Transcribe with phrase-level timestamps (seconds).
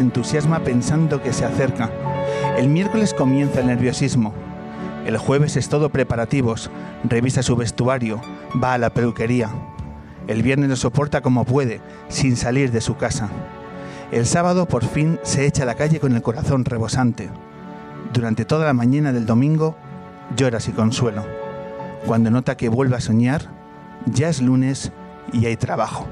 [0.00, 1.90] Entusiasma pensando que se acerca.
[2.56, 4.32] El miércoles comienza el nerviosismo.
[5.06, 6.70] El jueves es todo preparativos,
[7.04, 8.20] revisa su vestuario,
[8.62, 9.50] va a la peluquería.
[10.26, 13.30] El viernes lo soporta como puede, sin salir de su casa.
[14.10, 17.30] El sábado por fin se echa a la calle con el corazón rebosante.
[18.12, 19.76] Durante toda la mañana del domingo
[20.36, 21.24] llora sin consuelo.
[22.06, 23.50] Cuando nota que vuelve a soñar,
[24.06, 24.92] ya es lunes
[25.32, 26.06] y hay trabajo.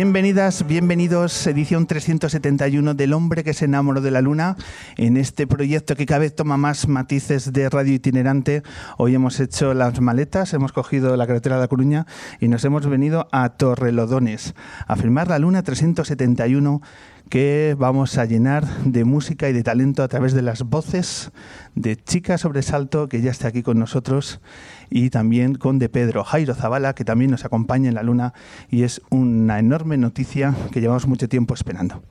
[0.00, 4.56] Bienvenidas, bienvenidos, edición 371 del hombre que se enamoró de la luna,
[4.96, 8.62] en este proyecto que cada vez toma más matices de radio itinerante.
[8.96, 12.06] Hoy hemos hecho las maletas, hemos cogido la carretera de La Coruña
[12.40, 14.54] y nos hemos venido a Torrelodones
[14.86, 16.80] a filmar la luna 371
[17.28, 21.30] que vamos a llenar de música y de talento a través de las voces
[21.74, 24.40] de Chica Sobresalto, que ya está aquí con nosotros,
[24.90, 28.34] y también con de Pedro Jairo Zavala, que también nos acompaña en la luna,
[28.68, 32.02] y es una enorme noticia que llevamos mucho tiempo esperando.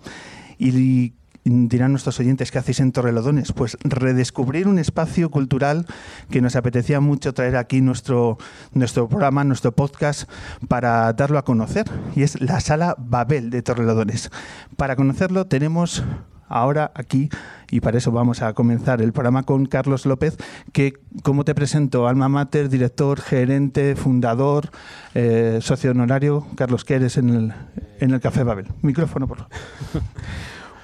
[0.57, 1.13] Y
[1.43, 3.53] dirán nuestros oyentes, ¿qué hacéis en Torrelodones?
[3.53, 5.85] Pues redescubrir un espacio cultural
[6.29, 8.37] que nos apetecía mucho traer aquí nuestro,
[8.73, 10.29] nuestro programa, nuestro podcast,
[10.67, 11.89] para darlo a conocer.
[12.15, 14.31] Y es la Sala Babel de Torrelodones.
[14.75, 16.03] Para conocerlo tenemos
[16.49, 17.29] ahora aquí
[17.71, 20.37] y para eso vamos a comenzar el programa con Carlos López,
[20.73, 20.93] que
[21.23, 24.69] como te presento, alma mater, director, gerente, fundador,
[25.13, 26.45] eh, socio honorario.
[26.55, 27.53] Carlos, ¿qué eres en el,
[27.99, 28.67] en el Café Babel?
[28.81, 29.53] Micrófono, por favor.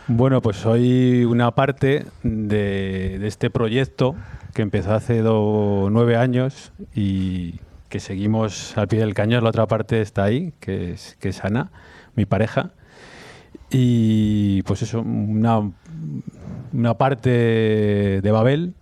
[0.08, 4.16] Bueno, pues soy una parte de, este proyecto
[4.54, 7.60] que empezó hace nueve años y
[7.90, 9.44] que seguimos al pie del cañón.
[9.44, 11.72] La otra parte está ahí, que es, que es Ana,
[12.16, 12.74] mi pareja.
[13.70, 15.72] Y pues eso, una,
[16.74, 17.30] una parte
[18.22, 18.74] de Babel,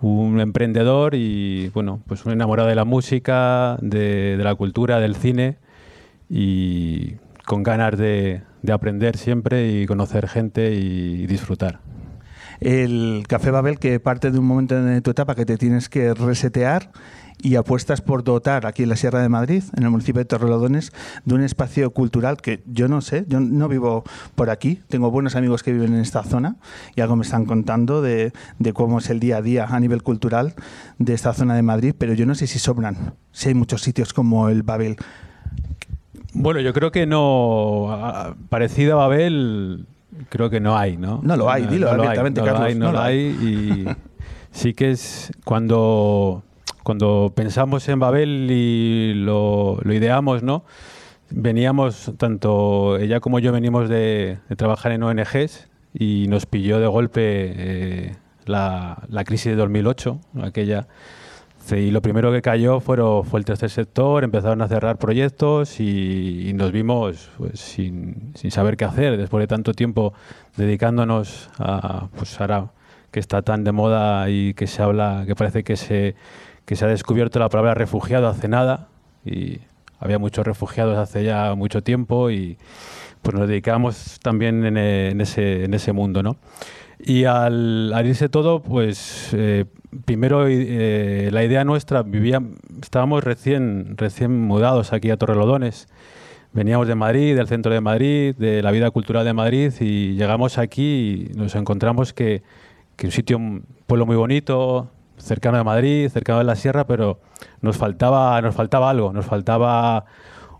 [0.00, 5.58] un emprendedor y bueno, pues un enamorado de la música, de, la cultura, del cine
[6.28, 7.14] y
[7.46, 11.80] con ganas de, de aprender siempre y conocer gente y disfrutar.
[12.60, 16.14] El Café Babel que parte de un momento de tu etapa que te tienes que
[16.14, 16.90] resetear
[17.42, 20.92] y apuestas por dotar aquí en la Sierra de Madrid, en el municipio de Torrelodones,
[21.24, 24.04] de un espacio cultural que yo no sé, yo no vivo
[24.34, 26.56] por aquí, tengo buenos amigos que viven en esta zona
[26.94, 30.02] y algo me están contando de, de cómo es el día a día a nivel
[30.02, 30.54] cultural
[30.98, 34.12] de esta zona de Madrid, pero yo no sé si sobran, si hay muchos sitios
[34.12, 34.96] como el Babel.
[36.34, 38.36] Bueno, yo creo que no.
[38.48, 39.86] Parecido a Babel,
[40.28, 41.20] creo que no hay, ¿no?
[41.22, 42.60] No lo hay, dilo abiertamente, no Carlos.
[42.60, 43.18] Lo hay, no, lo hay.
[43.18, 43.86] Y
[44.50, 46.42] sí que es cuando,
[46.82, 50.64] cuando pensamos en Babel y lo, ideamos, ¿no?
[51.30, 57.22] Veníamos, tanto ella como yo venimos de, trabajar en ONGs y nos pilló de golpe
[57.24, 60.86] eh, la, la crisis de 2008, aquella
[61.70, 62.98] y lo primero que cayó fue
[63.34, 69.16] el tercer sector, empezaron a cerrar proyectos y, nos vimos pues, sin, saber qué hacer
[69.16, 70.12] después de tanto tiempo
[70.56, 72.72] dedicándonos a, pues ahora
[73.10, 76.14] que está tan de moda y que se habla, que parece que se,
[76.64, 78.88] que se ha descubierto la palabra refugiado hace nada
[79.24, 79.60] y
[79.98, 82.58] había muchos refugiados hace ya mucho tiempo y
[83.22, 86.36] pues nos dedicamos también en, ese, en ese mundo, ¿no?
[86.98, 89.64] Y al, irse todo, pues eh,
[90.04, 92.40] primero eh, la idea nuestra, vivía,
[92.80, 95.88] estábamos recién, recién mudados aquí a Torrelodones.
[96.52, 100.58] Veníamos de Madrid, del centro de Madrid, de la vida cultural de Madrid y llegamos
[100.58, 102.42] aquí y nos encontramos que,
[102.96, 104.90] que un sitio, un pueblo muy bonito,
[105.22, 107.20] cercano de Madrid, cercano de la sierra, pero
[107.60, 110.04] nos faltaba, nos faltaba algo, nos faltaba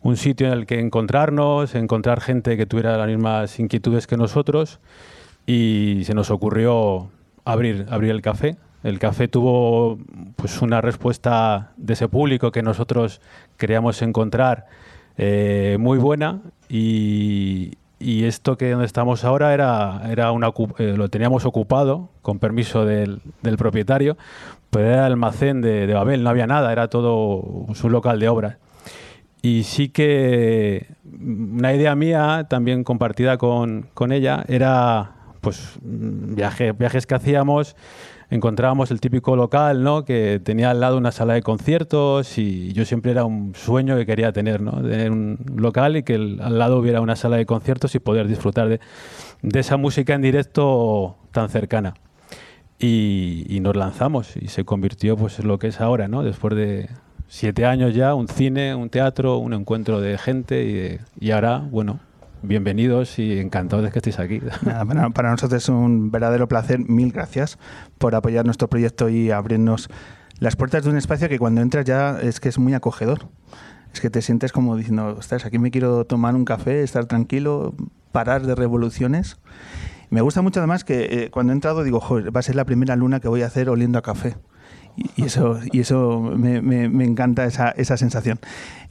[0.02, 4.80] un sitio en el que encontrarnos, encontrar gente que tuviera las mismas inquietudes que nosotros
[5.46, 7.10] y se nos ocurrió
[7.44, 8.56] abrir, abrir el café.
[8.82, 9.98] El café tuvo
[10.36, 13.20] pues una respuesta de ese público que nosotros
[13.56, 14.66] queríamos encontrar
[15.18, 21.08] eh, muy buena y, y esto que donde estamos ahora era, era una, eh, lo
[21.08, 24.16] teníamos ocupado con permiso del, del, propietario,
[24.70, 28.28] pero era el almacén de, de, Babel, no había nada, era todo un local de
[28.28, 28.56] obras.
[29.40, 37.06] Y sí que una idea mía, también compartida con, con ella, era pues viaje, viajes
[37.06, 37.76] que hacíamos
[38.32, 40.06] encontrábamos el típico local, ¿no?
[40.06, 44.06] Que tenía al lado una sala de conciertos y yo siempre era un sueño que
[44.06, 44.72] quería tener, ¿no?
[44.80, 48.28] Tener un local y que el, al lado hubiera una sala de conciertos y poder
[48.28, 48.80] disfrutar de,
[49.42, 51.92] de esa música en directo tan cercana.
[52.78, 56.22] Y, y, nos lanzamos y se convirtió pues en lo que es ahora, ¿no?
[56.24, 56.88] Después de
[57.28, 62.00] siete años ya, un cine, un teatro, un encuentro de gente y, y ahora, bueno,
[62.42, 64.40] bienvenidos y encantados de que estéis aquí.
[65.14, 66.78] Para, nosotros es un verdadero placer.
[66.78, 67.58] Mil gracias
[67.98, 69.88] por apoyar nuestro proyecto y abrirnos
[70.38, 73.28] las puertas de un espacio que cuando entras ya es que es muy acogedor.
[73.92, 77.74] Es que te sientes como diciendo, ostras, aquí me quiero tomar un café, estar tranquilo,
[78.10, 79.38] parar de revoluciones.
[80.10, 82.64] Me gusta mucho además que eh, cuando he entrado digo, joder, va a ser la
[82.64, 84.36] primera luna que voy a hacer oliendo a café.
[84.94, 88.38] Y eso, y eso me, me, encanta esa, esa sensación.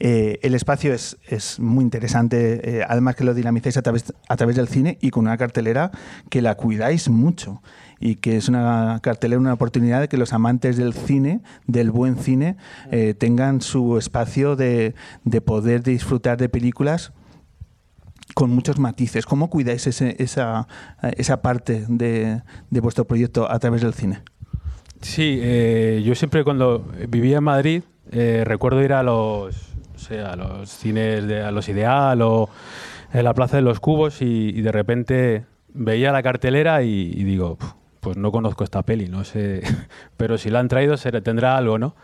[0.00, 4.36] Eh, el espacio es, es muy interesante, eh, además que lo dinamizáis a través, a
[4.36, 5.92] través del cine y con una cartelera
[6.28, 7.62] que la cuidáis mucho
[8.00, 12.16] y que es una cartelera, una oportunidad de que los amantes del cine, del buen
[12.16, 12.56] cine,
[12.90, 17.12] eh, tengan su espacio de, de poder disfrutar de películas
[18.34, 19.24] con muchos matices.
[19.24, 20.66] ¿Cómo cuidáis ese, esa,
[21.16, 24.22] esa parte de, de vuestro proyecto a través del cine?
[25.02, 27.82] Sí, eh, yo siempre cuando vivía en Madrid
[28.12, 32.48] eh, recuerdo ir a los, sea, a los cines, de, a los Ideal o
[33.12, 35.44] en la Plaza de los Cubos y, de repente
[35.74, 37.58] veía la cartelera y, digo,
[38.00, 39.62] pues no conozco esta peli, no sé,
[40.16, 41.94] pero si la han traído se tendrá algo, ¿no?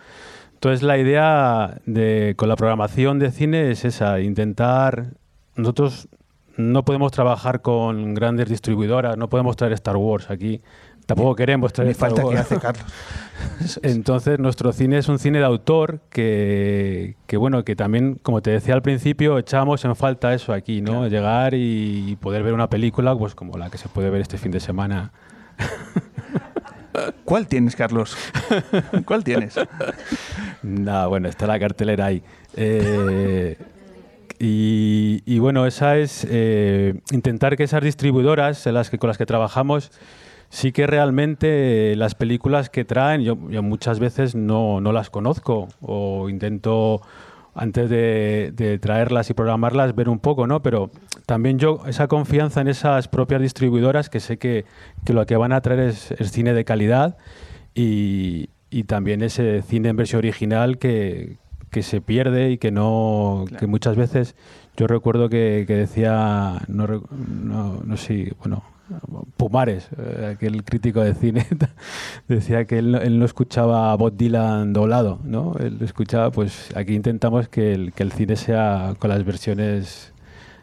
[0.55, 5.13] Entonces la idea de, con la programación de cine es esa, intentar,
[5.55, 6.09] nosotros
[6.57, 10.61] no podemos trabajar con grandes distribuidoras, no podemos traer Star Wars aquí,
[11.09, 12.85] Tampoco queremos traer Ni falta que hace Carlos.
[13.83, 18.51] Entonces, nuestro cine es un cine de autor que, que, bueno, que también, como te
[18.51, 20.91] decía al principio, echamos en falta eso aquí, ¿no?
[20.91, 21.09] Claro.
[21.09, 24.53] Llegar y poder ver una película pues como la que se puede ver este fin
[24.53, 25.11] de semana.
[27.25, 28.15] ¿Cuál tienes, Carlos?
[29.07, 29.55] ¿Cuál tienes?
[30.63, 32.23] Nada, bueno, está la cartelera ahí.
[32.55, 33.57] Eh,
[34.39, 39.17] y, y, bueno, esa es eh, intentar que esas distribuidoras en las que, con las
[39.17, 39.91] que trabajamos
[40.51, 45.69] sí que realmente las películas que traen, yo, yo muchas veces no, no, las conozco
[45.81, 47.03] o intento
[47.55, 50.63] antes de, de, traerlas y programarlas ver un poco, ¿no?
[50.63, 50.91] Pero
[51.27, 54.65] también yo esa confianza en esas propias distribuidoras que sé que,
[55.05, 57.19] que lo que van a traer es, es cine de calidad
[57.75, 61.37] y, y, también ese cine en versión original que,
[61.71, 63.61] que se pierde y que no claro.
[63.61, 64.37] que muchas veces
[64.77, 68.63] yo recuerdo que, que decía no, no, no sé bueno
[69.37, 71.47] Pumares, eh, aquel crítico de cine,
[72.29, 75.55] decía que él, él, no escuchaba a Bob Dylan doblado, ¿no?
[75.59, 80.13] Él escuchaba, pues aquí intentamos que el, que el cine sea con las versiones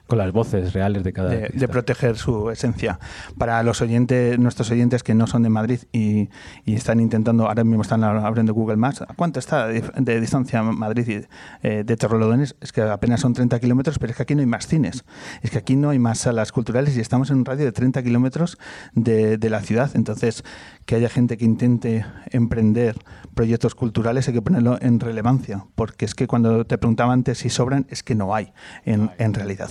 [0.07, 2.99] con las voces reales de cada de, de, proteger su esencia.
[3.37, 6.29] Para los oyentes nuestros oyentes que no son de Madrid y,
[6.63, 10.61] y están intentando ahora mismo están abriendo Google Maps ¿a cuánto está de, de distancia
[10.63, 12.55] Madrid y, eh, de Torrelodones?
[12.61, 15.05] es que apenas son 30 kilómetros pero es que aquí no hay más cines.
[15.41, 18.03] Es que aquí no hay más salas culturales y estamos en un radio de 30
[18.03, 18.57] kilómetros
[18.93, 19.91] de, de la ciudad.
[19.95, 20.43] Entonces
[20.85, 22.95] que haya gente que intente emprender
[23.33, 27.49] proyectos culturales hay que ponerlo en relevancia porque es que cuando te preguntaba antes si
[27.49, 28.53] sobran es que no hay
[28.85, 29.69] en, en realidad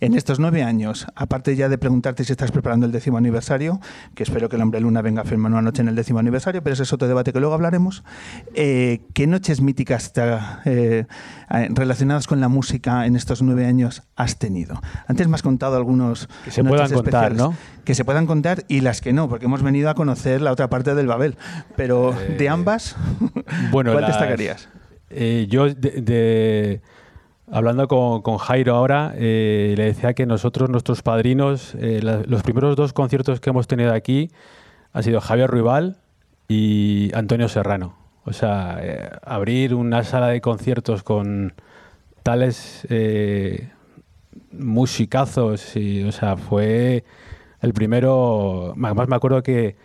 [0.00, 3.80] en estos nueve años, aparte ya de preguntarte si estás preparando el décimo aniversario,
[4.14, 6.62] que espero que el hombre luna venga a firmar una noche en el décimo aniversario,
[6.62, 8.04] pero ese es otro debate que luego hablaremos,
[8.54, 10.22] eh, ¿qué noches míticas te,
[10.64, 11.06] eh,
[11.70, 14.80] relacionadas con la música en estos nueve años has tenido?
[15.06, 17.54] Antes me has contado algunos que se puedan contar, ¿no?
[17.84, 20.68] Que se puedan contar y las que no, porque hemos venido a conocer la otra
[20.68, 21.36] parte del Babel.
[21.76, 22.96] Pero eh, de ambas,
[23.70, 24.68] bueno, ¿cuál las, destacarías?
[25.10, 26.82] Eh, yo de, de
[27.50, 32.92] hablando con, Jairo ahora, eh, le decía que nosotros, nuestros padrinos, eh, los primeros dos
[32.92, 34.30] conciertos que hemos tenido aquí
[34.92, 35.98] han sido Javier Ruibal
[36.48, 37.96] y Antonio Serrano.
[38.24, 41.54] O sea, eh, abrir una sala de conciertos con
[42.22, 42.86] tales
[44.52, 47.04] musicazos, y, o sea, fue
[47.62, 48.74] el primero.
[48.82, 49.76] Además, me acuerdo que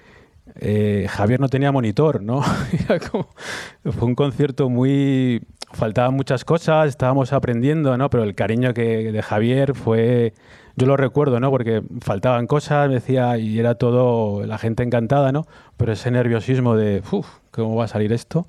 [1.09, 2.41] Javier no tenía monitor, ¿no?
[3.83, 5.41] fue un concierto muy...
[5.75, 8.09] Faltaban muchas cosas, estábamos aprendiendo, ¿no?
[8.09, 10.33] Pero el cariño que de Javier fue...
[10.77, 11.51] Yo lo recuerdo, ¿no?
[11.51, 15.45] Porque faltaban cosas, me decía, y era todo, la gente encantada, ¿no?
[15.77, 18.47] Pero ese nerviosismo de, uff, ¿cómo va a salir esto?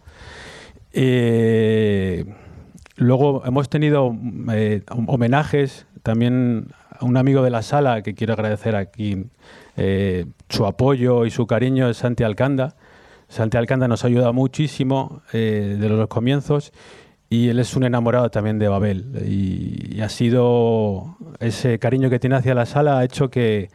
[0.92, 2.24] Eh,
[2.96, 4.16] luego hemos tenido
[4.52, 9.26] eh, homenajes también a un amigo de la sala que quiero agradecer aquí
[9.76, 12.76] eh, su apoyo y su cariño es Santi Alcanda.
[13.28, 16.72] Santi Alcanda nos ha ayudado muchísimo eh, de los comienzos
[17.28, 22.36] y él es un enamorado también de Babel y, ha sido ese cariño que tiene
[22.36, 23.70] hacia la sala ha hecho que,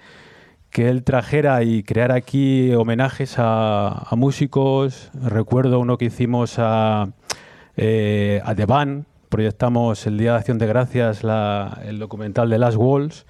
[0.69, 5.09] que él trajera y creara aquí homenajes a, músicos.
[5.13, 7.09] Recuerdo uno que hicimos a,
[7.75, 11.23] eh, The Band, proyectamos el Día de Acción de Gracias,
[11.83, 13.25] el documental de Last Walls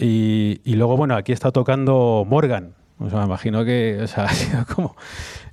[0.00, 2.74] y, luego, bueno, aquí está tocando Morgan.
[3.00, 4.96] O sea, me imagino que o sea, ha sido como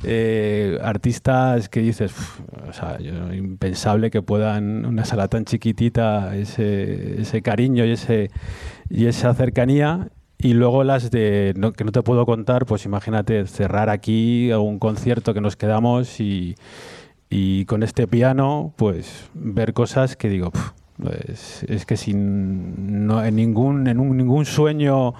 [0.03, 2.13] eh, artistas que dices,
[2.67, 8.31] o sea, impensable que puedan una sala tan chiquitita, ese, ese cariño y, ese,
[8.89, 10.09] y esa cercanía.
[10.37, 15.33] Y luego las de que no te puedo contar, pues imagínate cerrar aquí un concierto
[15.33, 16.55] que nos quedamos y,
[17.29, 20.51] y con este piano, pues ver cosas que digo,
[21.01, 25.13] pues es que sin no, en ningún en ningún sueño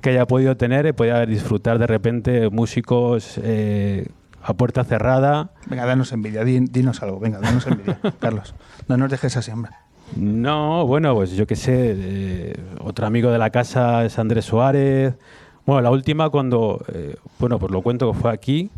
[0.00, 4.08] que haya podido tener he podido disfrutar de repente músicos eh,
[4.42, 5.50] a puerta cerrada.
[5.66, 8.54] Venga, danos envidia, dinos algo, venga, danos envidia, Carlos.
[8.88, 9.72] No nos dejes así, hombre.
[10.16, 15.14] No, bueno, pues yo qué sé, eh, otro amigo de la casa es Andrés Suárez.
[15.66, 18.70] Bueno, la última cuando, eh, bueno, pues lo cuento que fue aquí,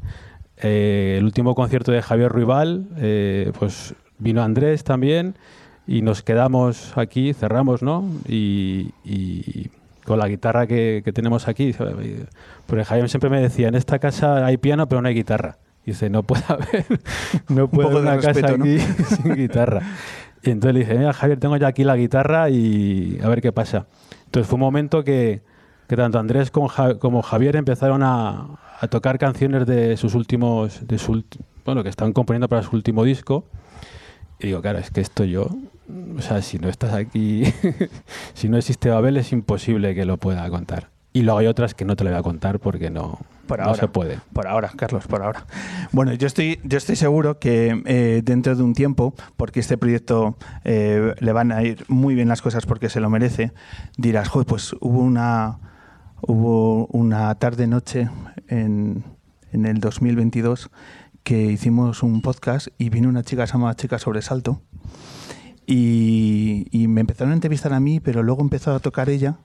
[0.57, 2.87] el último concierto de Javier Ruibal,
[3.59, 5.35] pues vino Andrés también
[5.87, 8.05] y nos quedamos aquí, cerramos, ¿no?
[8.29, 8.91] Y,
[10.13, 11.75] con la guitarra que, tenemos aquí,
[12.67, 15.57] porque Jaime siempre me decía, en esta casa hay piano pero no hay guitarra.
[15.87, 16.85] Y dice, no puede haber,
[17.49, 18.79] no puede haber una casa aquí
[19.23, 19.81] sin guitarra.
[20.43, 23.53] Y entonces le dije, mira Javier, tengo ya aquí la guitarra y a ver qué
[23.53, 23.87] pasa.
[24.27, 25.41] Entonces fue un momento que,
[25.89, 30.99] que tanto Andrés como, como Javier empezaron a, a, tocar canciones de sus últimos, de
[30.99, 31.25] su,
[31.65, 33.47] bueno, que están componiendo para su último disco.
[34.39, 35.49] Y digo, claro, es que esto yo
[35.89, 37.45] o sea, si no estás aquí,
[38.35, 40.91] si no existe Babel, es imposible que lo pueda contar.
[41.15, 43.79] Y luego hay otras que no te lo voy a contar porque no, por ahora,
[43.79, 44.19] se puede.
[44.33, 45.45] Por ahora, Carlos, por ahora.
[45.91, 50.39] Bueno, yo estoy, yo estoy seguro que eh, dentro de un tiempo, porque este proyecto
[50.65, 53.53] eh, le van a ir muy bien las cosas porque se lo merece,
[53.99, 55.59] dirás, joder, pues hubo una,
[56.23, 58.09] hubo una tarde-noche
[58.49, 59.05] en,
[59.53, 60.71] en el 2022
[61.23, 64.63] que hicimos un podcast y vino una chica, se llama Chica Sobresalto,
[65.67, 69.39] y, me empezaron a entrevistar a mí, pero luego empezó a tocar ella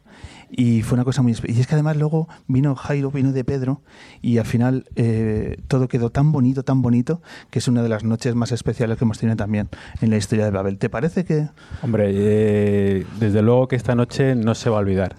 [0.50, 3.82] y fue una cosa muy y es que además luego vino Jairo vino de Pedro
[4.22, 8.06] y al final eh, todo quedó tan bonito tan bonito que es una de las
[8.06, 9.68] noches más especiales que hemos tenido también
[10.00, 10.78] en la historia de Babel.
[10.78, 11.50] ¿te parece que
[11.84, 15.16] hombre eh, desde luego que esta noche no se va a olvidar.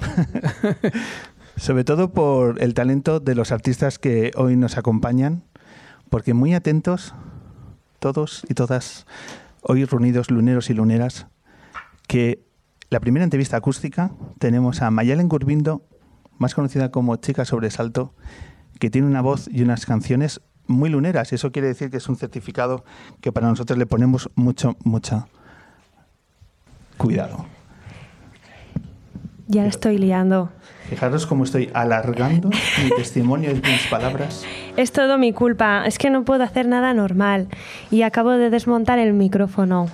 [1.56, 5.42] Sobre todo por el talento de los artistas que hoy nos acompañan
[6.08, 7.14] porque muy atentos
[7.98, 9.06] todos y todas
[9.62, 11.26] hoy reunidos luneros y luneras,
[12.06, 12.44] que
[12.90, 15.82] la primera entrevista acústica tenemos a Mayalen Gurbindo,
[16.38, 18.14] más conocida como Chica Sobresalto,
[18.78, 21.32] que tiene una voz y unas canciones muy luneras.
[21.32, 22.84] Eso quiere decir que es un certificado
[23.20, 25.26] que para nosotros le ponemos mucho, mucha
[26.96, 27.46] cuidado.
[29.48, 30.50] Ya estoy liando.
[30.88, 34.44] Fijaros cómo estoy alargando mi testimonio y mis palabras.
[34.76, 35.84] Es todo mi culpa.
[35.86, 37.48] Es que no puedo hacer nada normal.
[37.90, 39.88] Y acabo de desmontar el micrófono.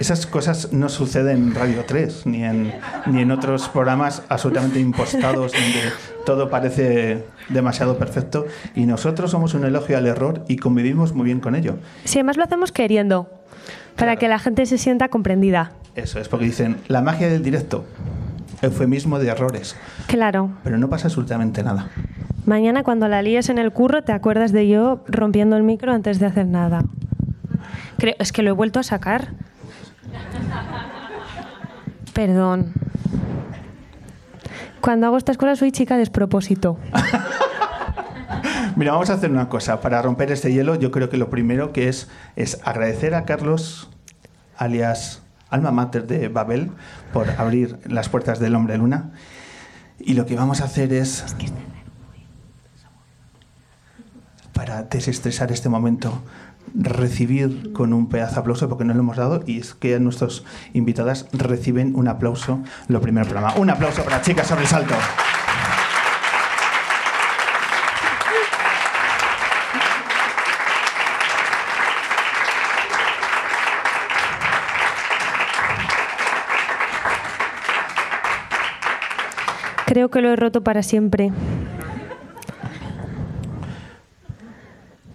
[0.00, 2.72] Esas cosas no suceden en Radio 3 ni en,
[3.06, 5.92] ni en otros programas absolutamente impostados donde
[6.24, 11.40] todo parece demasiado perfecto y nosotros somos un elogio al error y convivimos muy bien
[11.40, 11.76] con ello.
[12.04, 13.28] Si además lo hacemos queriendo,
[13.96, 15.72] para que la gente se sienta comprendida.
[15.94, 17.84] Eso es, porque dicen, la magia del directo
[18.62, 19.76] eufemismo de errores.
[20.06, 20.50] Claro.
[20.62, 21.88] Pero no pasa absolutamente nada.
[22.46, 26.18] Mañana cuando la líes en el curro te acuerdas de yo rompiendo el micro antes
[26.18, 26.84] de hacer nada.
[27.98, 29.28] Creo, es que lo he vuelto a sacar.
[32.14, 32.72] Perdón.
[34.80, 36.78] Cuando hago estas cosas soy chica despropósito.
[38.76, 39.80] Mira, vamos a hacer una cosa.
[39.80, 43.90] Para romper este hielo, yo creo que lo primero que es es agradecer a Carlos,
[44.56, 46.70] alias alma mater de Babel,
[47.12, 49.12] por abrir las puertas del hombre luna.
[49.98, 51.24] Y lo que vamos a hacer es,
[54.52, 56.22] para desestresar este momento,
[56.74, 60.44] recibir con un pedazo de aplauso, porque no lo hemos dado, y es que nuestros
[60.72, 63.54] invitadas reciben un aplauso lo primero programa.
[63.56, 64.94] Un aplauso para Chicas sobre salto.
[80.00, 81.30] Creo que lo he roto para siempre.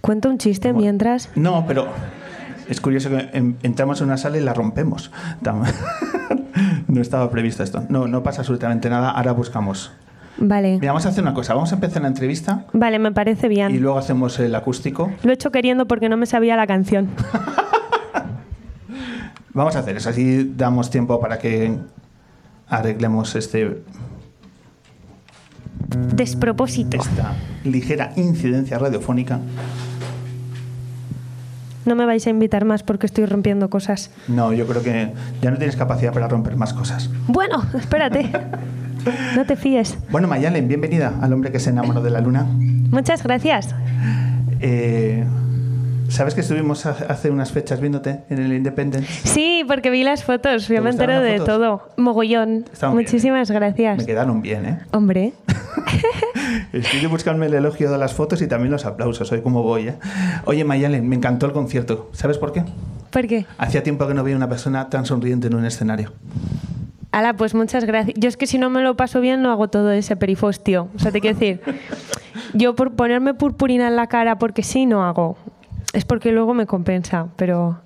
[0.00, 1.28] ¿Cuento un chiste mientras?
[1.34, 1.88] No, pero
[2.68, 5.10] es curioso que en- entramos en una sala y la rompemos.
[6.86, 7.82] No estaba previsto esto.
[7.88, 9.10] No, no pasa absolutamente nada.
[9.10, 9.90] Ahora buscamos.
[10.38, 10.74] Vale.
[10.80, 11.52] Mira, vamos a hacer una cosa.
[11.54, 13.82] Vamos a empezar la entrevista Vale, me parece y bien.
[13.82, 15.10] luego hacemos el acústico.
[15.24, 17.08] Lo he hecho queriendo porque no me sabía la canción.
[19.52, 20.10] Vamos a hacer eso.
[20.10, 21.76] Así damos tiempo para que
[22.68, 23.82] arreglemos este,
[26.14, 26.96] Despropósito.
[26.96, 27.34] esta
[27.64, 29.40] ligera incidencia radiofónica.
[31.84, 34.10] No me vais a invitar más porque estoy rompiendo cosas.
[34.26, 37.10] No, yo creo que ya no tienes capacidad para romper más cosas.
[37.28, 38.30] Bueno, espérate.
[39.36, 39.96] No te fíes.
[40.10, 42.44] Bueno, Mayalen, bienvenida al hombre que se enamoró de la luna.
[42.90, 43.72] Muchas gracias.
[44.60, 45.24] Eh,
[46.08, 49.06] ¿Sabes que estuvimos hace unas fechas viéndote en el Independence?
[49.24, 50.68] Sí, porque vi las fotos.
[50.68, 51.46] Yo me entero de fotos?
[51.46, 51.88] todo.
[51.96, 52.64] Mogollón.
[52.72, 53.98] Estaban bien, Muchísimas gracias.
[53.98, 54.78] Me quedaron bien, ¿eh?
[54.92, 55.32] Hombre.
[56.72, 59.30] Estoy de buscarme el elogio de las fotos y también los aplausos.
[59.32, 59.94] Hoy como voy, ¿eh?
[60.44, 62.10] Oye, Mayalen, me encantó el concierto.
[62.12, 62.64] ¿Sabes por qué?
[63.10, 63.46] ¿Por qué?
[63.58, 66.12] Hacía tiempo que no veía una persona tan sonriente en un escenario.
[67.12, 68.16] Ala, pues muchas gracias.
[68.18, 70.88] Yo es que si no me lo paso bien no hago todo ese perifostio.
[70.94, 71.60] O sea, te quiero decir,
[72.52, 75.38] yo por ponerme purpurina en la cara porque sí no hago.
[75.96, 77.80] Es porque luego me compensa, pero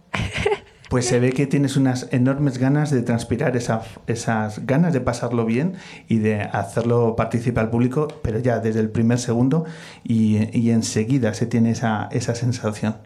[0.88, 5.44] Pues se ve que tienes unas enormes ganas de transpirar esa- esas ganas de pasarlo
[5.44, 5.74] bien
[6.08, 9.64] y de hacerlo participar al público, pero ya desde el primer segundo
[10.02, 12.96] y, y enseguida se tiene esa, esa sensación.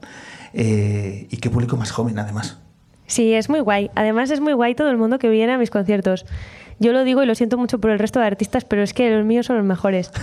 [0.54, 2.58] Eh, y qué público más joven, además.
[3.06, 3.90] sí, es muy guay.
[3.94, 6.24] Además es muy guay todo el mundo que viene a mis conciertos.
[6.80, 9.10] Yo lo digo y lo siento mucho por el resto de artistas, pero es que
[9.10, 10.10] los míos son los mejores.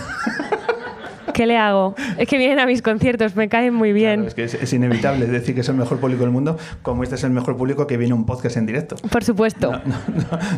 [1.34, 1.94] ¿Qué le hago?
[2.18, 4.14] Es que vienen a mis conciertos, me caen muy bien.
[4.24, 7.02] Claro, es que es, es inevitable decir que es el mejor público del mundo, como
[7.02, 8.96] este es el mejor público que viene a un podcast en directo.
[9.10, 9.70] Por supuesto.
[9.72, 9.94] No, no,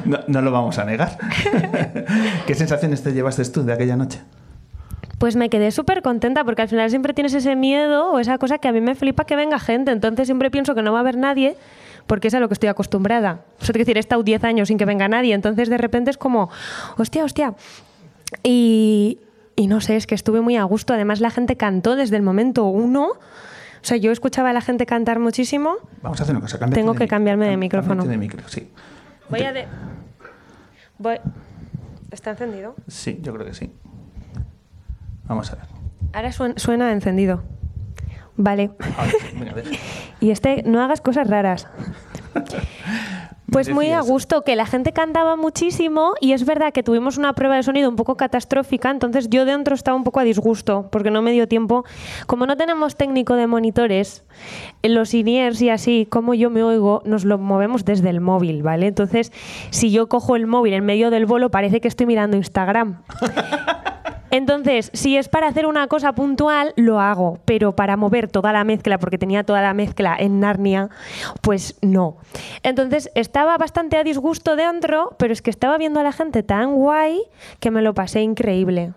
[0.04, 1.16] no, no- no lo vamos a negar.
[2.46, 4.20] ¿Qué sensaciones te llevaste tú de aquella noche?
[5.18, 8.58] Pues me quedé súper contenta porque al final siempre tienes ese miedo o esa cosa
[8.58, 9.90] que a mí me flipa que venga gente.
[9.92, 11.56] Entonces siempre pienso que no va a haber nadie
[12.06, 13.44] porque es a lo que estoy acostumbrada.
[13.60, 15.32] O sea, te decir, he estado 10 años sin que venga nadie.
[15.34, 16.50] Entonces de repente es como,
[16.98, 17.54] hostia, hostia.
[18.42, 19.20] Y,
[19.56, 20.94] y no sé, es que estuve muy a gusto.
[20.94, 23.06] Además la gente cantó desde el momento uno.
[23.08, 25.74] O sea, yo escuchaba a la gente cantar muchísimo.
[26.02, 26.58] Vamos a hacer una cosa.
[26.70, 28.04] Tengo que cambiarme de micrófono.
[28.04, 28.70] de micro, sí.
[29.28, 29.66] Voy a de...
[30.98, 31.16] Voy...
[32.10, 32.74] ¿Está encendido?
[32.88, 33.72] Sí, yo creo que sí.
[35.26, 35.64] Vamos a ver.
[36.12, 37.42] Ahora suen- suena encendido.
[38.36, 38.70] Vale.
[39.20, 39.64] Sí, venga, ver.
[40.20, 41.66] Y este, no hagas cosas raras.
[43.54, 47.34] Pues muy a gusto, que la gente cantaba muchísimo y es verdad que tuvimos una
[47.34, 51.12] prueba de sonido un poco catastrófica, entonces yo dentro estaba un poco a disgusto porque
[51.12, 51.84] no me dio tiempo.
[52.26, 54.24] Como no tenemos técnico de monitores,
[54.82, 58.64] en los INIERS y así, como yo me oigo, nos lo movemos desde el móvil,
[58.64, 58.88] ¿vale?
[58.88, 59.30] Entonces,
[59.70, 63.04] si yo cojo el móvil en medio del bolo, parece que estoy mirando Instagram.
[64.34, 68.64] Entonces, si es para hacer una cosa puntual, lo hago, pero para mover toda la
[68.64, 70.88] mezcla, porque tenía toda la mezcla en Narnia,
[71.40, 72.16] pues no.
[72.64, 76.74] Entonces, estaba bastante a disgusto dentro, pero es que estaba viendo a la gente tan
[76.74, 77.20] guay
[77.60, 78.92] que me lo pasé increíble.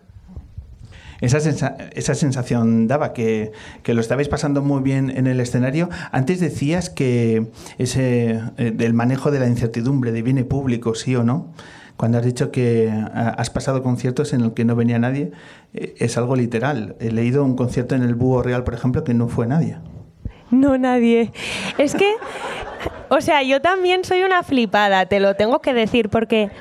[1.21, 3.51] Esa, sensa- esa sensación daba que,
[3.85, 5.87] lo estabais pasando muy bien en el escenario.
[6.11, 7.45] Antes decías que
[7.77, 11.53] ese eh, manejo de la incertidumbre de viene público, sí o no.
[11.97, 15.31] Cuando has dicho que ah, has pasado conciertos en el que no venía nadie,
[15.73, 16.95] eh, es algo literal.
[16.99, 19.77] He leído un concierto en el Búho Real, por ejemplo, que no fue nadie.
[20.51, 21.33] No, nadie.
[21.77, 22.13] Es que,
[23.09, 26.51] o sea, yo también soy una flipada, te lo tengo que decir, porque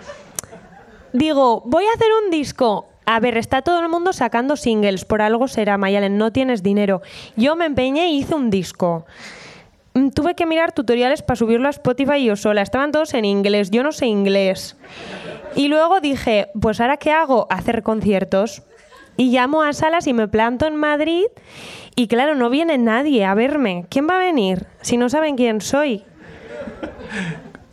[1.13, 2.87] digo, voy a hacer un disco.
[3.05, 7.03] A ver, está todo el mundo sacando singles, por algo será, Mayalen, no tienes dinero.
[7.37, 9.07] Yo me empeñé y hice un disco.
[9.97, 12.63] Mm, Tuve que mirar tutoriales para subirlo a Spotify yo sola.
[12.63, 14.77] Estaban todos en inglés, yo no sé inglés.
[15.55, 17.47] Y luego dije, pues ahora qué hago?
[17.51, 18.63] Hacer conciertos.
[19.17, 21.25] Y llamo a salas y me planto en Madrid
[21.95, 23.87] y claro, no viene nadie a verme.
[23.89, 26.05] ¿Quién va a venir si no saben quién soy?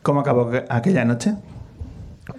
[0.01, 1.33] ¿Cómo acabó aqu- aquella noche?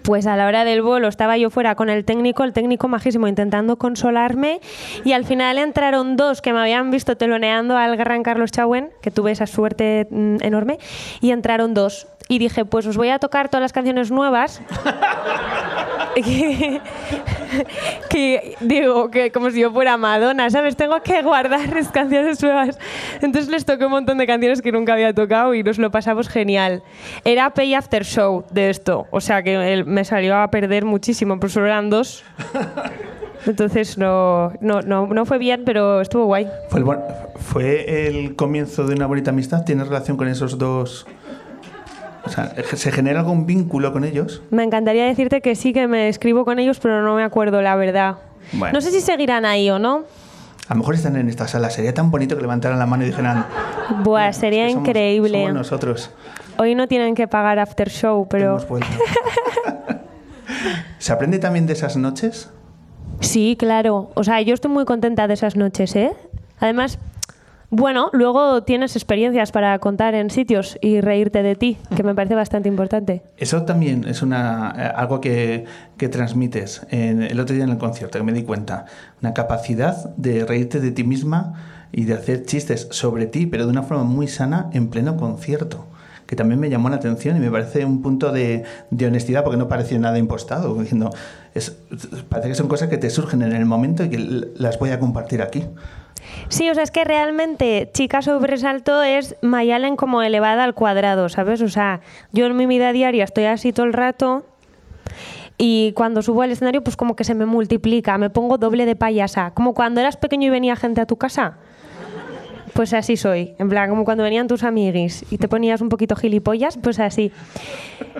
[0.05, 3.27] Pues a la hora del vuelo estaba yo fuera con el técnico, el técnico majísimo
[3.27, 4.61] intentando consolarme
[5.03, 9.09] y al final entraron dos que me habían visto teloneando al gran Carlos Chauen, que
[9.09, 10.77] tuve esa suerte mm, enorme,
[11.21, 12.07] y entraron dos.
[12.27, 14.61] Y dije, pues os voy a tocar todas las canciones nuevas.
[18.09, 20.75] que, digo, que como si yo fuera Madonna, ¿sabes?
[20.75, 22.79] Tengo que guardar las canciones nuevas.
[23.21, 26.29] Entonces les toqué un montón de canciones que nunca había tocado y nos lo pasamos
[26.29, 26.83] genial.
[27.23, 31.39] Era Pay After Show de esto, o sea que el- me salió a perder muchísimo,
[31.39, 32.23] pero solo eran dos.
[33.47, 36.47] Entonces no, no, no, no fue bien, pero estuvo guay.
[36.69, 36.85] ¿Fue el,
[37.39, 39.63] ¿Fue el comienzo de una bonita amistad?
[39.65, 41.05] ¿Tienes relación con esos dos
[42.25, 44.41] O sea, ¿se genera algún vínculo con ellos?
[44.49, 47.75] Me encantaría decirte que sí que me escribo con ellos, pero no me acuerdo, la
[47.75, 48.15] verdad.
[48.53, 48.73] Bueno.
[48.73, 50.03] No sé si seguirán ahí o no.
[50.67, 51.69] A lo mejor están en esta sala.
[51.69, 53.45] Sería tan bonito que levantaran la mano y dijeran...
[54.03, 55.37] Buah, sería "Que somos- increíble.
[55.41, 56.09] somos nosotros.
[56.57, 58.87] Hoy no tienen que pagar after show, pero Hemos vuelto.
[60.99, 62.49] ¿Se aprende también de esas noches?
[63.19, 64.11] sí, claro.
[64.15, 66.11] O sea, yo estoy muy contenta de esas noches, ¿eh?
[66.59, 66.99] Además,
[67.69, 72.35] bueno, luego tienes experiencias para contar en sitios y reírte de ti, que me parece
[72.35, 73.23] bastante importante.
[73.37, 75.65] Eso también es una, eh, algo que,
[75.97, 76.85] que transmites.
[76.89, 78.85] En, el otro día en el concierto, que me di cuenta.
[79.21, 83.71] Una capacidad de reírte de ti misma y de hacer chistes sobre ti, pero de
[83.71, 85.85] una forma muy sana en pleno concierto.
[86.25, 89.57] Que también me llamó la atención y me parece un punto de, de honestidad, porque
[89.57, 90.75] no parecía nada impostado.
[90.75, 91.11] Diciendo,
[91.53, 91.77] es,
[92.29, 94.17] parece que son cosas que te surgen en el momento y que
[94.55, 95.63] las voy a compartir aquí.
[96.49, 101.61] Sí, o sea, es que realmente Chica Sobresalto es Mayalen como elevada al cuadrado, ¿sabes?
[101.61, 104.45] O sea, yo en mi vida diaria estoy así todo el rato
[105.57, 108.95] y cuando subo al escenario pues como que se me multiplica, me pongo doble de
[108.95, 111.57] payasa, como cuando eras pequeño y venía gente a tu casa.
[112.75, 116.13] Pues así soy, en plan, como cuando venían tus amiguis y te ponías un poquito
[116.17, 117.31] gilipollas, pues así.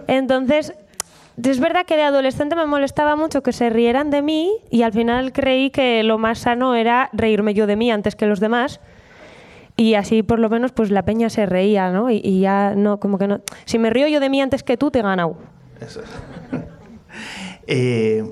[0.07, 0.73] Entonces,
[1.43, 4.93] es verdad que de adolescente me molestaba mucho que se rieran de mí y al
[4.93, 8.79] final creí que lo más sano era reírme yo de mí antes que los demás.
[9.75, 12.09] Y así por lo menos pues la peña se reía, ¿no?
[12.09, 13.41] Y, ya no, como que no.
[13.65, 15.37] Si me río yo de mí antes que tú, te he.
[15.81, 16.09] Eso es.
[17.67, 18.23] Eh,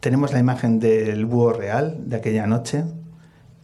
[0.00, 2.84] tenemos la imagen del búho real de aquella noche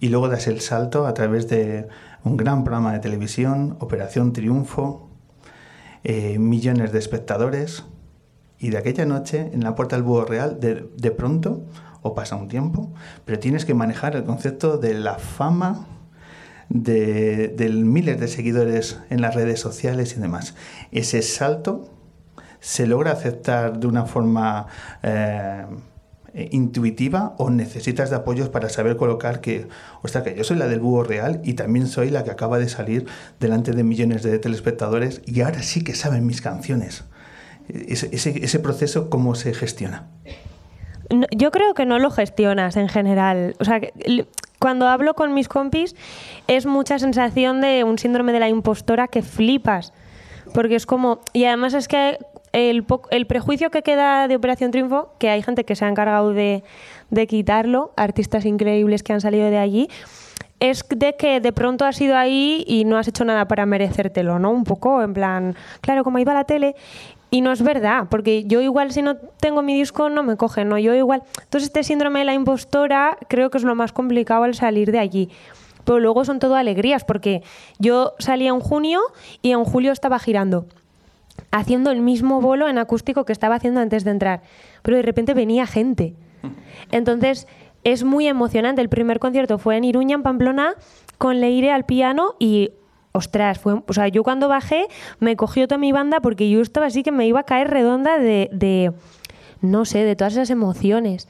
[0.00, 1.88] y luego das el salto a través de
[2.24, 5.08] un gran programa de televisión, Operación Triunfo,
[6.04, 7.84] eh, millones de espectadores
[8.58, 11.64] y de aquella noche en la puerta del búho real de, de pronto
[12.02, 12.92] o pasa un tiempo,
[13.24, 15.86] pero tienes que manejar el concepto de la fama,
[16.68, 20.54] de, de miles de seguidores en las redes sociales y demás.
[20.92, 21.90] Ese salto
[22.60, 24.66] se logra aceptar de una forma
[25.02, 25.64] eh,
[26.34, 29.66] eh, intuitiva o necesitas de apoyos para saber colocar que,
[30.02, 32.68] ostras, que yo soy la del búho real y también soy la que acaba de
[32.68, 33.06] salir
[33.40, 37.04] delante de millones de telespectadores y ahora sí que saben mis canciones.
[37.68, 40.06] Ese, ese, proceso, ¿cómo se gestiona?
[41.34, 43.54] Yo creo que no lo gestionas en general.
[43.60, 43.80] O sea,
[44.58, 45.94] cuando hablo con mis compis
[46.46, 49.92] es mucha sensación de un síndrome de la impostora que flipas.
[50.52, 51.20] Porque es como...
[51.32, 52.18] Y además es que
[52.52, 56.32] el, el prejuicio que queda de Operación Triunfo, que hay gente que se ha encargado
[56.32, 56.62] de,
[57.28, 59.88] quitarlo, artistas increíbles que han salido de allí,
[60.60, 64.38] es de que de pronto has ido ahí y no has hecho nada para merecértelo,
[64.38, 64.50] ¿no?
[64.50, 66.74] Un poco, en plan, claro, como iba a la tele.
[67.30, 70.70] Y no es verdad, porque yo igual si no tengo mi disco no me cogen,
[70.70, 70.78] ¿no?
[70.78, 71.22] Yo igual...
[71.42, 74.98] Entonces este síndrome de la impostora creo que es lo más complicado al salir de
[74.98, 75.28] allí.
[75.84, 77.42] Pero luego son todo alegrías, porque
[77.78, 79.00] yo salí en junio
[79.42, 80.66] y en julio estaba girando
[81.50, 84.42] haciendo el mismo bolo en acústico que estaba haciendo antes de entrar.
[84.82, 86.14] Pero de repente venía gente.
[86.90, 87.46] Entonces
[87.84, 88.80] es muy emocionante.
[88.82, 90.74] El primer concierto fue en Iruña, en Pamplona,
[91.18, 92.72] con Leire al piano y.
[93.12, 94.86] Ostras, fue, o sea, yo cuando bajé
[95.18, 98.18] me cogió toda mi banda porque yo estaba así que me iba a caer redonda
[98.18, 98.92] de, de
[99.62, 101.26] no sé, de todas esas emociones.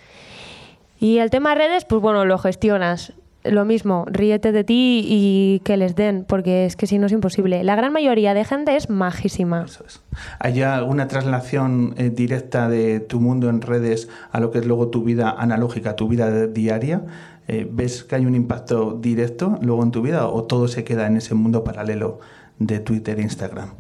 [0.99, 3.15] Y el tema redes, pues bueno, lo gestionas.
[3.45, 7.13] Lo mismo, ríete de ti y que les den, porque es que si no es
[7.13, 7.63] imposible.
[7.63, 9.65] La gran mayoría de gente es majísima.
[9.65, 10.03] Eso es.
[10.41, 14.89] ¿Hay alguna traslación eh, directa de tu mundo en redes a lo que es luego
[14.89, 17.03] tu vida analógica, tu vida diaria?
[17.47, 21.07] Eh, ¿Ves que hay un impacto directo luego en tu vida o todo se queda
[21.07, 22.19] en ese mundo paralelo
[22.59, 23.71] de Twitter e Instagram?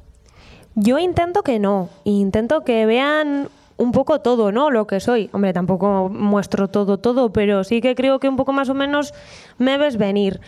[0.77, 4.71] Yo intento que no, intento que vean un poco todo, ¿no?
[4.71, 5.31] Lo que soy.
[5.33, 9.14] Hombre, tampoco muestro todo, todo, pero sí que creo que un poco más o menos
[9.57, 10.41] me ves venir.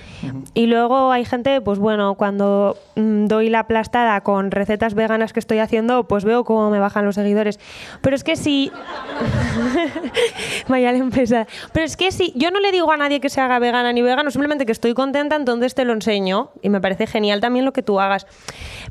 [0.53, 5.41] Y luego hay gente, pues bueno, cuando mm, doy la aplastada con recetas veganas que
[5.41, 7.59] estoy haciendo, pues veo cómo me bajan los seguidores.
[8.03, 8.71] Pero es que si...
[10.69, 11.47] Vaya empresa.
[11.73, 14.03] Pero es que si yo no le digo a nadie que se haga vegana ni
[14.03, 16.51] vegano, simplemente que estoy contenta, entonces te lo enseño.
[16.63, 18.27] Y me parece genial también lo que tú hagas.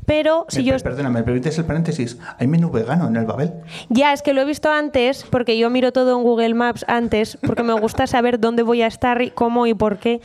[0.06, 0.72] Pero si Me- yo...
[0.74, 2.18] per- Perdona, ¿me permites el paréntesis?
[2.38, 3.52] ¿Hay menú vegano en el Babel?
[3.90, 7.38] Ya, es que lo he visto antes, porque yo miro todo en Google Maps antes,
[7.46, 10.20] porque me gusta saber dónde voy a estar, y cómo y por qué.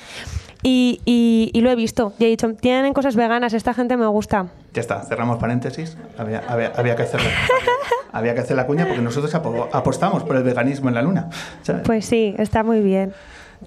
[0.63, 2.13] Y, y- y lo he visto.
[2.17, 4.47] Y he dicho, tienen cosas veganas, esta gente me gusta.
[4.73, 5.95] Ya está, cerramos paréntesis.
[6.17, 7.29] Había, había- había que hacerlo.
[8.11, 11.29] había que hacer la cuña porque nosotros apo- apostamos por el veganismo en la luna.
[11.61, 11.83] ¿sabes?
[11.85, 13.13] Pues sí, está muy bien.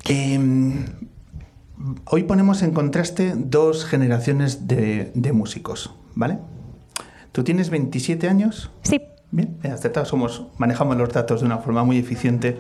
[0.08, 0.86] Eh,
[2.06, 6.38] hoy ponemos en contraste dos generaciones de, de músicos, ¿vale?
[7.32, 8.70] Tú tienes 27 años.
[8.82, 10.06] Sí, Bien, acertado.
[10.06, 12.58] Somos, manejamos los datos de una forma muy eficiente.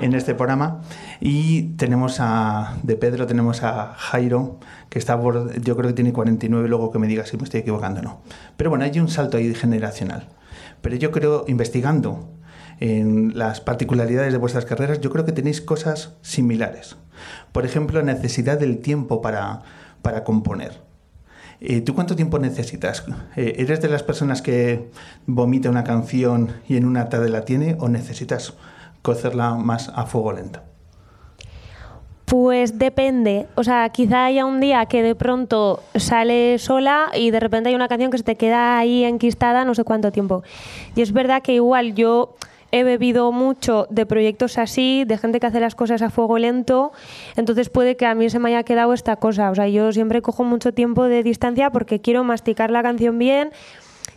[0.00, 0.80] en este programa.
[1.20, 6.12] Y tenemos a, de Pedro, tenemos a Jairo, que está por, yo creo que tiene
[6.12, 8.20] 49, luego que me diga si me estoy equivocando o no.
[8.56, 10.28] Pero bueno, hay un salto ahí generacional.
[10.80, 12.30] Pero yo creo, investigando
[12.80, 16.96] en las particularidades de vuestras carreras, yo creo que tenéis cosas similares.
[17.52, 19.62] Por ejemplo, necesidad del tiempo para,
[20.00, 20.89] para componer.
[21.60, 23.04] Eh, ¿Tú cuánto tiempo necesitas?
[23.36, 24.88] Eh, ¿Eres de las personas que
[25.26, 28.54] vomita una canción y en una tarde la tiene o necesitas
[29.02, 30.60] cocerla más a fuego lento?
[32.24, 33.48] Pues depende.
[33.56, 37.74] O sea, quizá haya un día que de pronto sale sola y de repente hay
[37.74, 40.42] una canción que se te queda ahí enquistada no sé cuánto tiempo.
[40.94, 42.36] Y es verdad que igual yo
[42.72, 46.92] he bebido mucho de proyectos así, de gente que hace las cosas a fuego lento,
[47.36, 49.50] entonces puede que a mí se me haya quedado esta cosa.
[49.50, 53.50] O sea, yo siempre cojo mucho tiempo de distancia porque quiero masticar la canción bien,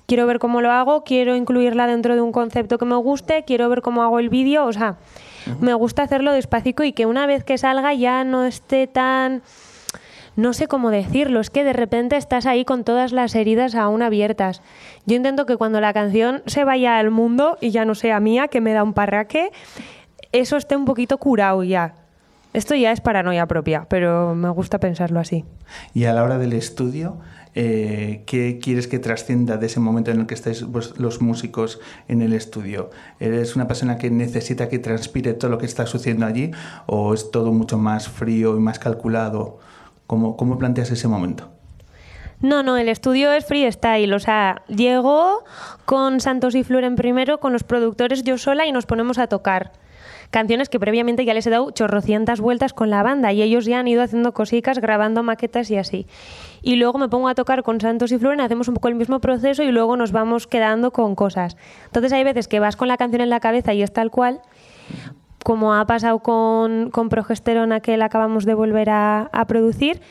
[0.05, 3.69] quiero ver cómo lo hago, quiero incluirla dentro de un concepto que me guste, quiero
[3.69, 4.97] ver cómo hago el vídeo, o sea,
[5.59, 9.41] me gusta hacerlo despacito y que una vez que salga ya no esté tan
[10.35, 14.01] no sé cómo decirlo, es que de repente estás ahí con todas las heridas aún
[14.01, 14.61] abiertas.
[15.05, 18.47] Yo intento que cuando la canción se vaya al mundo y ya no sea mía,
[18.47, 19.51] que me da un parraque,
[20.31, 21.95] eso esté un poquito curado ya.
[22.53, 25.43] Esto ya es paranoia propia, pero me gusta pensarlo así.
[25.93, 27.17] Y a la hora del estudio,
[27.55, 32.21] eh, ¿qué quieres que trascienda de ese momento en el que estáis los músicos en
[32.21, 32.91] el estudio?
[33.19, 36.51] ¿Eres una persona que necesita que transpire todo lo que está sucediendo allí
[36.85, 39.59] o es todo mucho más frío y más calculado?
[40.37, 41.49] ¿Cómo, planteas ese momento?
[42.39, 44.13] No, no, el estudio es freestyle.
[44.13, 45.43] O sea, llego
[45.85, 49.27] con Santos y Flor en primero, con los productores yo sola y nos ponemos a
[49.27, 49.71] tocar.
[50.29, 53.79] Canciones que previamente ya les he dado chorrocientas vueltas con la banda y ellos ya
[53.79, 56.07] han ido haciendo cositas, grabando maquetas y así.
[56.63, 59.19] Y luego me pongo a tocar con Santos y Floren, hacemos un poco el mismo
[59.19, 61.55] proceso y luego nos vamos quedando con cosas.
[61.85, 64.41] Entonces hay veces que vas con la canción en la cabeza y es tal cual,
[65.43, 70.01] como ha pasado con, con Progesterona que la acabamos de volver a, producir,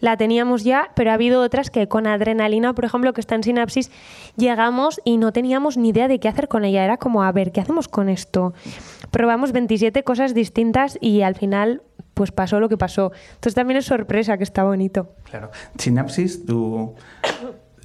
[0.00, 3.44] la teníamos ya, pero ha habido otras que con Adrenalina, por ejemplo, que está en
[3.44, 3.90] Sinapsis,
[4.36, 6.84] llegamos y no teníamos ni idea de qué hacer con ella.
[6.84, 8.52] Era como, a ver, ¿qué hacemos con esto?
[9.10, 11.82] Probamos 27 cosas distintas y al final
[12.12, 13.12] pues pasó lo que pasó.
[13.34, 15.14] Entonces también es sorpresa que está bonito.
[15.30, 15.50] Claro.
[15.78, 16.94] Sinapsis, tu,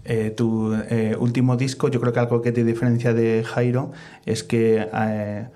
[0.05, 3.91] eh, tu eh, último disco, yo creo que algo que te diferencia de Jairo
[4.25, 4.87] es que...
[4.91, 5.47] Eh,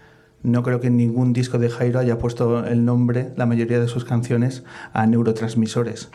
[0.44, 4.04] no creo que ningún disco de Jairo haya puesto el nombre, la mayoría de sus
[4.04, 6.10] canciones, a neurotransmisores.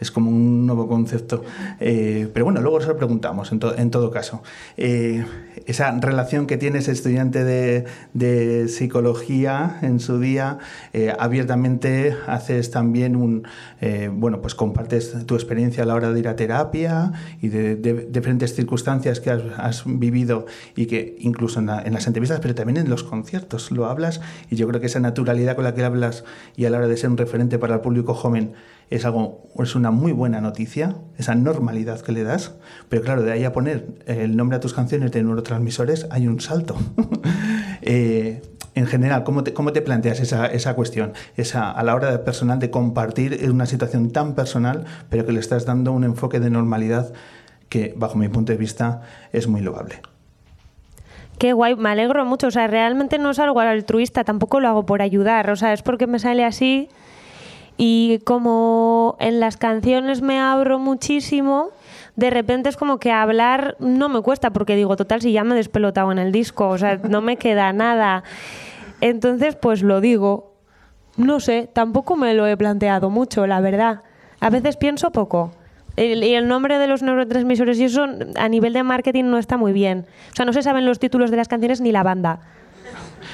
[0.00, 1.44] Es como un nuevo concepto.
[1.80, 4.42] Eh, pero bueno, luego se lo preguntamos, en, to en todo caso.
[4.78, 5.24] Eh,
[5.66, 10.58] esa relación que tienes estudiante de, de psicología en su día,
[10.94, 13.46] eh, abiertamente haces también un,
[14.12, 18.06] bueno, pues compartes tu experiencia a la hora de ir a terapia y de, de
[18.06, 22.54] diferentes circunstancias que has, has, vivido y que incluso en, la, en las entrevistas, pero
[22.54, 25.84] también en los conciertos lo hablas y yo creo que esa naturalidad con la que
[25.84, 26.24] hablas
[26.56, 28.54] y a la hora de ser un referente para el público joven
[28.90, 32.52] es algo es una muy buena noticia, esa normalidad que le das,
[32.88, 36.40] pero claro, de ahí a poner el nombre a tus canciones de neurotransmisores hay un
[36.40, 36.76] salto.
[37.82, 38.42] eh,
[38.74, 41.12] en general, ¿cómo te, cómo te planteas esa, esa cuestión?
[41.36, 45.40] Esa, a la hora de personal de compartir una situación tan personal, pero que le
[45.40, 47.12] estás dando un enfoque de normalidad
[47.68, 50.00] que, bajo mi punto de vista, es muy loable.
[51.38, 52.48] Qué guay, me alegro mucho.
[52.48, 55.50] O sea, realmente no es algo altruista, tampoco lo hago por ayudar.
[55.50, 56.88] O sea, es porque me sale así.
[57.76, 61.70] Y como en las canciones me abro muchísimo,
[62.14, 65.54] de repente es como que hablar no me cuesta, porque digo, total, si ya me
[65.54, 68.22] he despelotado en el disco, o sea, no me queda nada.
[69.00, 70.54] Entonces, pues lo digo.
[71.16, 74.02] No sé, tampoco me lo he planteado mucho, la verdad.
[74.40, 75.52] A veces pienso poco.
[75.96, 79.56] El, y el nombre de los neurotransmisores y eso a nivel de marketing no está
[79.56, 80.06] muy bien.
[80.32, 82.40] O sea, no se saben los títulos de las canciones ni la banda.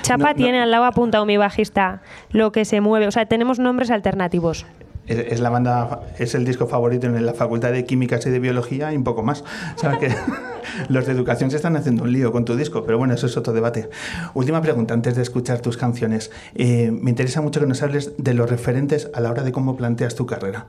[0.02, 0.34] Chapa no, no.
[0.34, 3.06] tiene al lado apuntado mi bajista lo que se mueve.
[3.06, 4.66] O sea, tenemos nombres alternativos.
[5.10, 8.38] Es, es, la banda, es el disco favorito en la Facultad de Químicas y de
[8.38, 9.42] Biología y un poco más.
[9.76, 10.14] O sea que
[10.88, 13.36] los de educación se están haciendo un lío con tu disco, pero bueno, eso es
[13.36, 13.90] otro debate.
[14.34, 16.30] Última pregunta antes de escuchar tus canciones.
[16.54, 19.76] Eh, me interesa mucho que nos hables de los referentes a la hora de cómo
[19.76, 20.66] planteas tu carrera.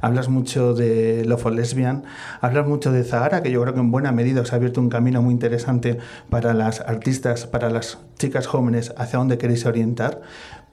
[0.00, 2.04] Hablas mucho de Love for Lesbian,
[2.40, 4.88] hablas mucho de Zahara, que yo creo que en buena medida os ha abierto un
[4.88, 5.98] camino muy interesante
[6.30, 10.22] para las artistas, para las chicas jóvenes, hacia dónde queréis orientar.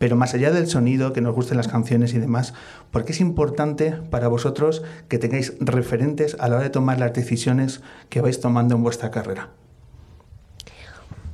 [0.02, 2.56] Pero más allá del sonido, que nos gusten las canciones y demás,
[2.90, 7.14] ¿por qué es importante para vosotros que tengáis referentes a la hora de tomar las
[7.14, 9.50] decisiones que vais tomando en vuestra carrera?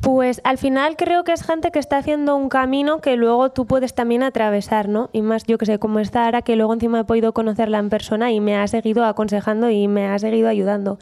[0.01, 3.67] Pues al final creo que es gente que está haciendo un camino que luego tú
[3.67, 5.09] puedes también atravesar, ¿no?
[5.13, 7.89] Y más, yo que sé, como esta Ara, que luego encima he podido conocerla en
[7.89, 10.99] persona y me ha seguido aconsejando y me ha seguido ayudando.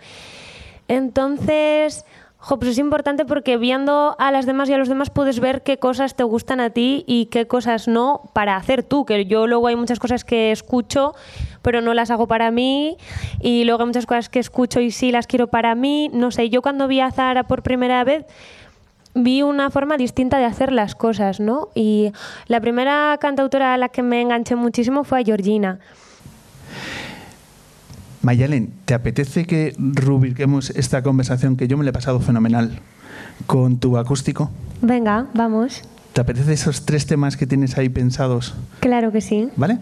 [0.87, 2.05] Entonces,
[2.45, 5.63] Jo, pues es importante porque viendo a las demás y a los demás puedes ver
[5.63, 9.03] qué cosas te gustan a ti y qué cosas no para hacer tú.
[9.03, 11.15] Que yo luego hay muchas cosas que escucho
[11.63, 12.97] pero no las hago para mí
[13.41, 16.11] y luego hay muchas cosas que escucho y sí las quiero para mí.
[16.13, 18.27] No sé, yo cuando vi a Zara por primera vez
[19.15, 21.69] vi una forma distinta de hacer las cosas, ¿no?
[21.73, 22.11] Y
[22.45, 25.79] la primera cantautora a la que me enganché muchísimo fue a Georgina.
[28.25, 32.79] Mayalen, ¿te apetece que rubriquemos esta conversación que yo me la he pasado fenomenal
[33.45, 34.49] con tu acústico?
[34.81, 35.83] Venga, vamos.
[36.13, 38.55] ¿Te apetece esos tres temas que tienes ahí pensados?
[38.79, 39.49] Claro que sí.
[39.57, 39.77] ¿Vale?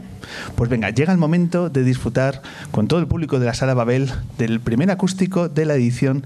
[0.56, 4.12] Pues venga, llega el momento de disfrutar con todo el público de la Sala Babel
[4.38, 6.26] del primer acústico de la edición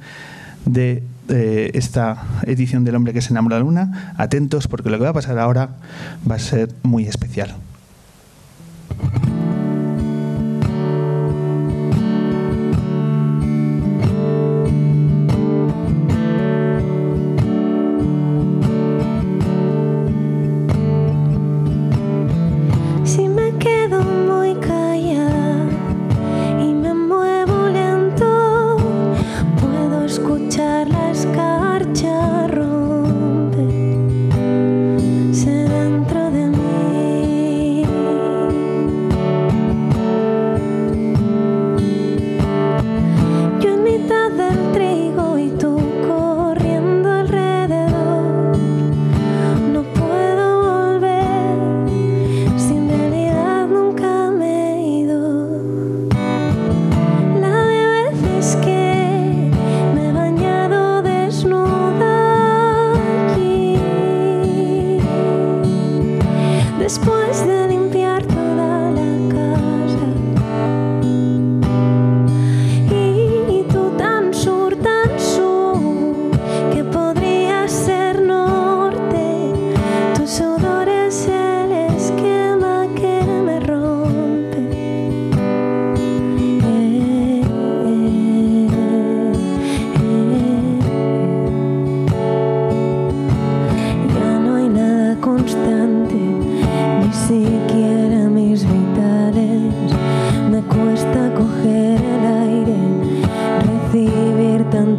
[0.65, 4.13] de eh, esta edición del hombre que se enamora de la luna.
[4.17, 5.69] Atentos porque lo que va a pasar ahora
[6.27, 7.55] va a ser muy especial.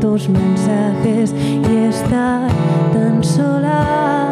[0.01, 2.49] Tantos mensajes y estar
[2.93, 4.28] tan sola,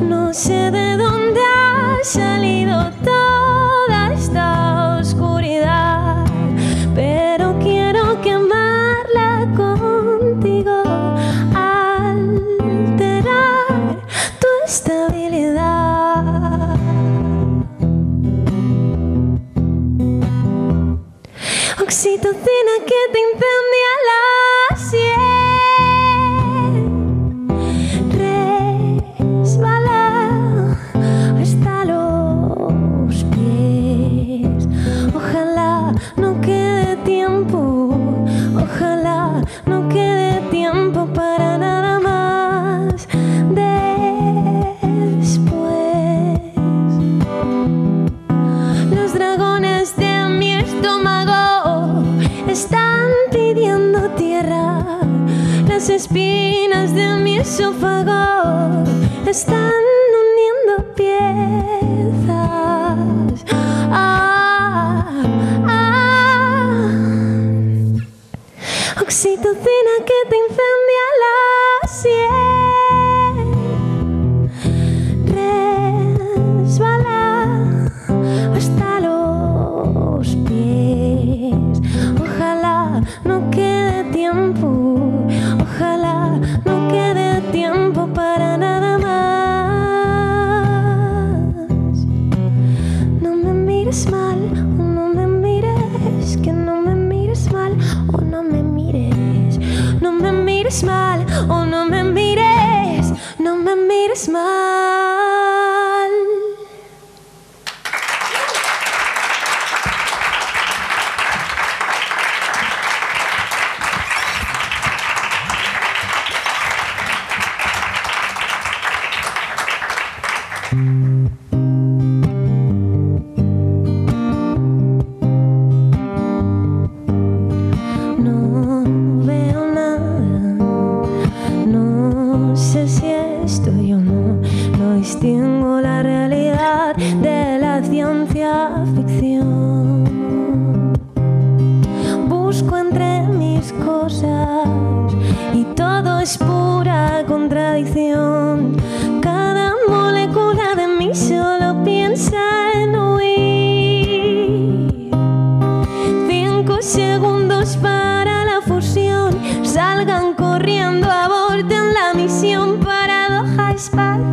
[0.00, 6.24] No sé de dónde ha salido toda esta oscuridad,
[6.94, 10.82] pero quiero quemarla contigo,
[11.54, 12.86] alterar
[14.38, 15.14] tu estabilidad.
[22.30, 22.80] espinas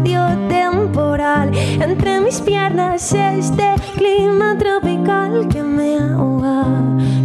[0.03, 1.51] espacio-temporal.
[1.81, 6.65] Entre mis piernas este clima tropical que me ahoga,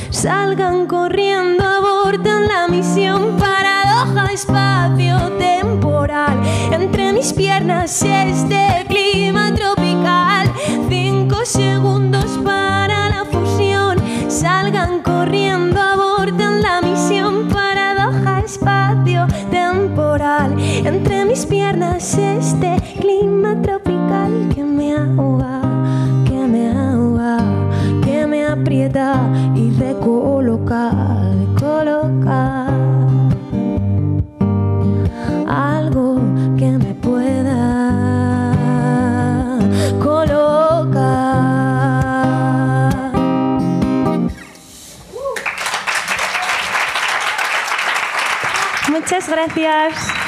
[0.09, 3.37] Salgan corriendo, abortan la misión.
[3.37, 6.37] Paradoja espacio-temporal.
[6.73, 8.78] Entre mis piernas este
[11.59, 13.97] segundos para la fusión.
[14.29, 17.49] Salgan corriendo, abortan la misión.
[17.49, 20.55] Paradoja espacio-temporal.
[20.59, 25.61] Entre mis piernas este clima tropical que me ahoga,
[26.27, 27.39] que me ahoga,
[28.05, 30.91] que me aprieta y recoloca,
[49.47, 50.18] gracias.